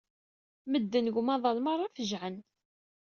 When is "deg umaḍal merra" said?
1.07-1.87